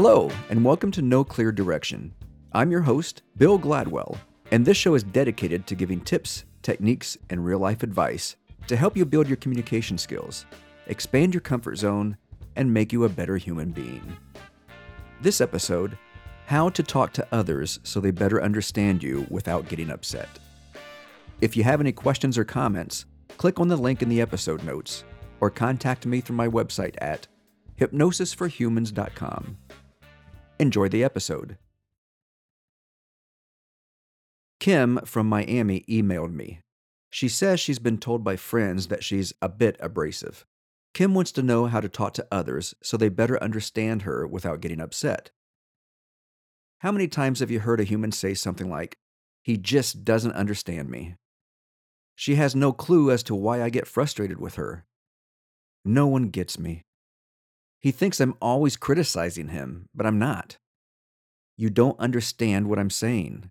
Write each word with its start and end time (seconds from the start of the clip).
Hello, 0.00 0.30
and 0.48 0.64
welcome 0.64 0.92
to 0.92 1.02
No 1.02 1.24
Clear 1.24 1.50
Direction. 1.50 2.14
I'm 2.52 2.70
your 2.70 2.82
host, 2.82 3.22
Bill 3.36 3.58
Gladwell, 3.58 4.16
and 4.52 4.64
this 4.64 4.76
show 4.76 4.94
is 4.94 5.02
dedicated 5.02 5.66
to 5.66 5.74
giving 5.74 6.00
tips, 6.00 6.44
techniques, 6.62 7.18
and 7.30 7.44
real 7.44 7.58
life 7.58 7.82
advice 7.82 8.36
to 8.68 8.76
help 8.76 8.96
you 8.96 9.04
build 9.04 9.26
your 9.26 9.38
communication 9.38 9.98
skills, 9.98 10.46
expand 10.86 11.34
your 11.34 11.40
comfort 11.40 11.78
zone, 11.78 12.16
and 12.54 12.72
make 12.72 12.92
you 12.92 13.02
a 13.02 13.08
better 13.08 13.38
human 13.38 13.72
being. 13.72 14.16
This 15.20 15.40
episode 15.40 15.98
How 16.46 16.68
to 16.68 16.82
Talk 16.84 17.12
to 17.14 17.26
Others 17.32 17.80
So 17.82 17.98
They 17.98 18.12
Better 18.12 18.40
Understand 18.40 19.02
You 19.02 19.26
Without 19.30 19.68
Getting 19.68 19.90
Upset. 19.90 20.28
If 21.40 21.56
you 21.56 21.64
have 21.64 21.80
any 21.80 21.90
questions 21.90 22.38
or 22.38 22.44
comments, 22.44 23.04
click 23.36 23.58
on 23.58 23.66
the 23.66 23.76
link 23.76 24.00
in 24.00 24.08
the 24.08 24.20
episode 24.20 24.62
notes 24.62 25.02
or 25.40 25.50
contact 25.50 26.06
me 26.06 26.20
through 26.20 26.36
my 26.36 26.46
website 26.46 26.94
at 26.98 27.26
hypnosisforhumans.com. 27.80 29.56
Enjoy 30.60 30.88
the 30.88 31.04
episode. 31.04 31.56
Kim 34.58 34.98
from 35.04 35.28
Miami 35.28 35.84
emailed 35.88 36.32
me. 36.32 36.60
She 37.10 37.28
says 37.28 37.60
she's 37.60 37.78
been 37.78 37.98
told 37.98 38.24
by 38.24 38.34
friends 38.34 38.88
that 38.88 39.04
she's 39.04 39.32
a 39.40 39.48
bit 39.48 39.76
abrasive. 39.78 40.44
Kim 40.94 41.14
wants 41.14 41.30
to 41.32 41.44
know 41.44 41.66
how 41.66 41.80
to 41.80 41.88
talk 41.88 42.12
to 42.14 42.26
others 42.32 42.74
so 42.82 42.96
they 42.96 43.08
better 43.08 43.40
understand 43.42 44.02
her 44.02 44.26
without 44.26 44.60
getting 44.60 44.80
upset. 44.80 45.30
How 46.78 46.90
many 46.90 47.06
times 47.06 47.38
have 47.38 47.52
you 47.52 47.60
heard 47.60 47.80
a 47.80 47.84
human 47.84 48.10
say 48.10 48.34
something 48.34 48.68
like, 48.68 48.98
He 49.42 49.56
just 49.56 50.04
doesn't 50.04 50.32
understand 50.32 50.90
me? 50.90 51.14
She 52.16 52.34
has 52.34 52.56
no 52.56 52.72
clue 52.72 53.12
as 53.12 53.22
to 53.24 53.34
why 53.34 53.62
I 53.62 53.70
get 53.70 53.86
frustrated 53.86 54.40
with 54.40 54.56
her. 54.56 54.86
No 55.84 56.08
one 56.08 56.30
gets 56.30 56.58
me. 56.58 56.82
He 57.80 57.90
thinks 57.92 58.20
I'm 58.20 58.34
always 58.40 58.76
criticizing 58.76 59.48
him, 59.48 59.88
but 59.94 60.06
I'm 60.06 60.18
not. 60.18 60.58
You 61.56 61.70
don't 61.70 61.98
understand 62.00 62.68
what 62.68 62.78
I'm 62.78 62.90
saying. 62.90 63.50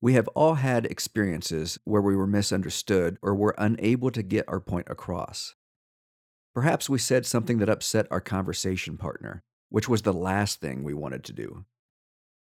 We 0.00 0.14
have 0.14 0.28
all 0.28 0.54
had 0.54 0.86
experiences 0.86 1.78
where 1.84 2.02
we 2.02 2.14
were 2.14 2.26
misunderstood 2.26 3.18
or 3.20 3.34
were 3.34 3.54
unable 3.58 4.12
to 4.12 4.22
get 4.22 4.48
our 4.48 4.60
point 4.60 4.86
across. 4.88 5.56
Perhaps 6.54 6.88
we 6.88 6.98
said 6.98 7.26
something 7.26 7.58
that 7.58 7.68
upset 7.68 8.06
our 8.10 8.20
conversation 8.20 8.96
partner, 8.96 9.42
which 9.70 9.88
was 9.88 10.02
the 10.02 10.12
last 10.12 10.60
thing 10.60 10.84
we 10.84 10.94
wanted 10.94 11.24
to 11.24 11.32
do. 11.32 11.64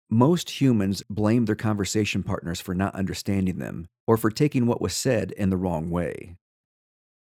Most 0.09 0.61
humans 0.61 1.03
blame 1.09 1.45
their 1.45 1.55
conversation 1.55 2.23
partners 2.23 2.61
for 2.61 2.73
not 2.73 2.95
understanding 2.95 3.57
them 3.57 3.87
or 4.07 4.15
for 4.15 4.29
taking 4.29 4.67
what 4.67 4.81
was 4.81 4.95
said 4.95 5.31
in 5.31 5.49
the 5.49 5.57
wrong 5.57 5.89
way. 5.89 6.37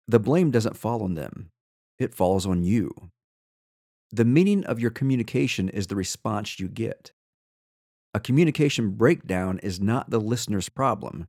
The 0.08 0.20
blame 0.20 0.52
doesn't 0.52 0.78
fall 0.78 1.03
on 1.03 1.14
them, 1.14 1.52
it 2.02 2.16
falls 2.16 2.46
on 2.46 2.64
you. 2.64 3.12
The 4.12 4.26
meaning 4.26 4.66
of 4.66 4.80
your 4.80 4.92
communication 4.92 5.70
is 5.70 5.88
the 5.88 5.96
response 5.96 6.60
you 6.60 6.68
get. 6.68 7.12
A 8.14 8.20
communication 8.20 8.92
breakdown 8.92 9.60
is 9.60 9.80
not 9.80 10.10
the 10.10 10.20
listener's 10.20 10.68
problem, 10.68 11.28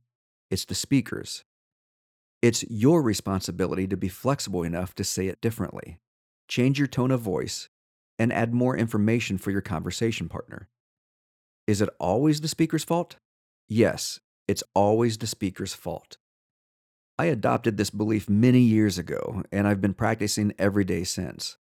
it's 0.51 0.65
the 0.65 0.75
speaker's. 0.75 1.45
It's 2.41 2.65
your 2.69 3.01
responsibility 3.01 3.87
to 3.87 3.95
be 3.95 4.09
flexible 4.09 4.63
enough 4.63 4.93
to 4.95 5.05
say 5.05 5.27
it 5.27 5.39
differently, 5.39 5.99
change 6.49 6.77
your 6.77 6.89
tone 6.89 7.11
of 7.11 7.21
voice, 7.21 7.69
and 8.19 8.33
add 8.33 8.53
more 8.53 8.75
information 8.75 9.37
for 9.37 9.51
your 9.51 9.61
conversation 9.61 10.27
partner. 10.27 10.67
Is 11.67 11.81
it 11.81 11.89
always 11.99 12.41
the 12.41 12.49
speaker's 12.49 12.83
fault? 12.83 13.15
Yes, 13.69 14.19
it's 14.47 14.63
always 14.75 15.17
the 15.17 15.27
speaker's 15.27 15.73
fault. 15.73 16.17
I 17.17 17.25
adopted 17.25 17.77
this 17.77 17.91
belief 17.91 18.27
many 18.27 18.61
years 18.61 18.97
ago, 18.97 19.43
and 19.51 19.67
I've 19.67 19.81
been 19.81 19.93
practicing 19.93 20.53
every 20.57 20.83
day 20.83 21.03
since. 21.03 21.57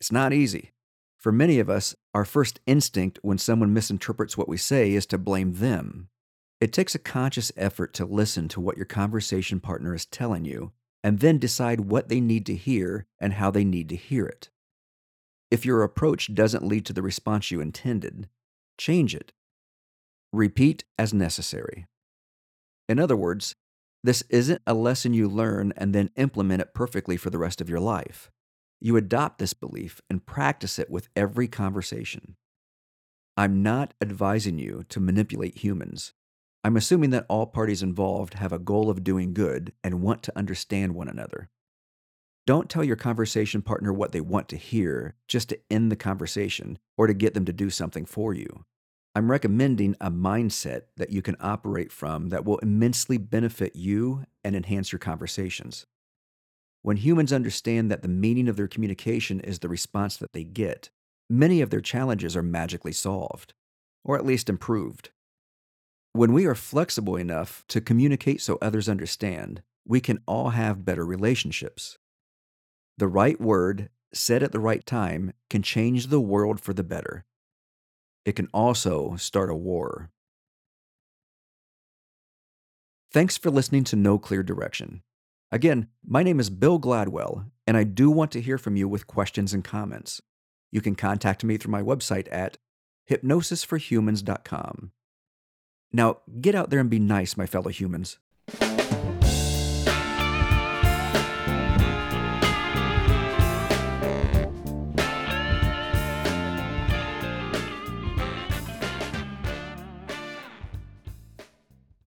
It's 0.00 0.10
not 0.10 0.32
easy. 0.32 0.72
For 1.16 1.30
many 1.30 1.58
of 1.58 1.70
us, 1.70 1.94
our 2.12 2.24
first 2.24 2.60
instinct 2.66 3.18
when 3.22 3.38
someone 3.38 3.72
misinterprets 3.72 4.36
what 4.36 4.48
we 4.48 4.56
say 4.56 4.92
is 4.92 5.06
to 5.06 5.18
blame 5.18 5.54
them. 5.54 6.08
It 6.60 6.72
takes 6.72 6.94
a 6.94 7.00
conscious 7.00 7.52
effort 7.56 7.92
to 7.94 8.04
listen 8.04 8.48
to 8.48 8.60
what 8.60 8.76
your 8.76 8.86
conversation 8.86 9.60
partner 9.60 9.94
is 9.94 10.06
telling 10.06 10.44
you 10.44 10.72
and 11.04 11.20
then 11.20 11.38
decide 11.38 11.80
what 11.80 12.08
they 12.08 12.20
need 12.20 12.46
to 12.46 12.56
hear 12.56 13.06
and 13.20 13.34
how 13.34 13.50
they 13.50 13.64
need 13.64 13.88
to 13.90 13.96
hear 13.96 14.26
it. 14.26 14.50
If 15.50 15.64
your 15.64 15.82
approach 15.82 16.34
doesn't 16.34 16.66
lead 16.66 16.84
to 16.86 16.92
the 16.92 17.02
response 17.02 17.50
you 17.50 17.60
intended, 17.60 18.28
change 18.78 19.14
it. 19.14 19.32
Repeat 20.32 20.84
as 20.98 21.14
necessary. 21.14 21.86
In 22.88 22.98
other 22.98 23.16
words, 23.16 23.54
this 24.06 24.22
isn't 24.28 24.62
a 24.66 24.74
lesson 24.74 25.14
you 25.14 25.28
learn 25.28 25.72
and 25.76 25.92
then 25.92 26.10
implement 26.16 26.62
it 26.62 26.74
perfectly 26.74 27.16
for 27.16 27.30
the 27.30 27.38
rest 27.38 27.60
of 27.60 27.68
your 27.68 27.80
life. 27.80 28.30
You 28.80 28.96
adopt 28.96 29.38
this 29.38 29.52
belief 29.52 30.00
and 30.08 30.24
practice 30.24 30.78
it 30.78 30.88
with 30.88 31.08
every 31.16 31.48
conversation. 31.48 32.36
I'm 33.36 33.62
not 33.62 33.94
advising 34.00 34.58
you 34.58 34.84
to 34.90 35.00
manipulate 35.00 35.58
humans. 35.58 36.12
I'm 36.62 36.76
assuming 36.76 37.10
that 37.10 37.26
all 37.28 37.46
parties 37.46 37.82
involved 37.82 38.34
have 38.34 38.52
a 38.52 38.58
goal 38.58 38.90
of 38.90 39.02
doing 39.02 39.34
good 39.34 39.72
and 39.82 40.02
want 40.02 40.22
to 40.24 40.38
understand 40.38 40.94
one 40.94 41.08
another. 41.08 41.50
Don't 42.46 42.70
tell 42.70 42.84
your 42.84 42.96
conversation 42.96 43.60
partner 43.60 43.92
what 43.92 44.12
they 44.12 44.20
want 44.20 44.48
to 44.50 44.56
hear 44.56 45.16
just 45.26 45.48
to 45.48 45.58
end 45.68 45.90
the 45.90 45.96
conversation 45.96 46.78
or 46.96 47.08
to 47.08 47.14
get 47.14 47.34
them 47.34 47.44
to 47.44 47.52
do 47.52 47.70
something 47.70 48.06
for 48.06 48.32
you. 48.32 48.64
I'm 49.16 49.30
recommending 49.30 49.96
a 49.98 50.10
mindset 50.10 50.82
that 50.98 51.08
you 51.08 51.22
can 51.22 51.38
operate 51.40 51.90
from 51.90 52.28
that 52.28 52.44
will 52.44 52.58
immensely 52.58 53.16
benefit 53.16 53.74
you 53.74 54.26
and 54.44 54.54
enhance 54.54 54.92
your 54.92 54.98
conversations. 54.98 55.86
When 56.82 56.98
humans 56.98 57.32
understand 57.32 57.90
that 57.90 58.02
the 58.02 58.08
meaning 58.08 58.46
of 58.46 58.56
their 58.56 58.68
communication 58.68 59.40
is 59.40 59.60
the 59.60 59.70
response 59.70 60.18
that 60.18 60.34
they 60.34 60.44
get, 60.44 60.90
many 61.30 61.62
of 61.62 61.70
their 61.70 61.80
challenges 61.80 62.36
are 62.36 62.42
magically 62.42 62.92
solved, 62.92 63.54
or 64.04 64.18
at 64.18 64.26
least 64.26 64.50
improved. 64.50 65.08
When 66.12 66.34
we 66.34 66.44
are 66.44 66.54
flexible 66.54 67.16
enough 67.16 67.64
to 67.68 67.80
communicate 67.80 68.42
so 68.42 68.58
others 68.60 68.86
understand, 68.86 69.62
we 69.86 70.02
can 70.02 70.20
all 70.26 70.50
have 70.50 70.84
better 70.84 71.06
relationships. 71.06 71.96
The 72.98 73.08
right 73.08 73.40
word, 73.40 73.88
said 74.12 74.42
at 74.42 74.52
the 74.52 74.60
right 74.60 74.84
time, 74.84 75.32
can 75.48 75.62
change 75.62 76.08
the 76.08 76.20
world 76.20 76.60
for 76.60 76.74
the 76.74 76.84
better 76.84 77.24
it 78.26 78.34
can 78.34 78.48
also 78.52 79.14
start 79.16 79.48
a 79.48 79.54
war. 79.54 80.10
Thanks 83.12 83.38
for 83.38 83.50
listening 83.50 83.84
to 83.84 83.96
No 83.96 84.18
Clear 84.18 84.42
Direction. 84.42 85.02
Again, 85.52 85.88
my 86.04 86.24
name 86.24 86.40
is 86.40 86.50
Bill 86.50 86.80
Gladwell, 86.80 87.46
and 87.68 87.76
I 87.76 87.84
do 87.84 88.10
want 88.10 88.32
to 88.32 88.40
hear 88.40 88.58
from 88.58 88.74
you 88.76 88.88
with 88.88 89.06
questions 89.06 89.54
and 89.54 89.64
comments. 89.64 90.20
You 90.72 90.80
can 90.80 90.96
contact 90.96 91.44
me 91.44 91.56
through 91.56 91.70
my 91.70 91.82
website 91.82 92.26
at 92.32 92.58
hypnosisforhumans.com. 93.08 94.90
Now, 95.92 96.18
get 96.40 96.56
out 96.56 96.70
there 96.70 96.80
and 96.80 96.90
be 96.90 96.98
nice, 96.98 97.36
my 97.36 97.46
fellow 97.46 97.70
humans. 97.70 98.18